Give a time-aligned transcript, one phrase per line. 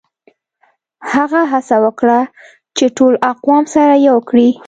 [1.13, 2.19] هغه هڅه وکړه
[2.77, 4.49] چي ټول اقوام سره يو کړي.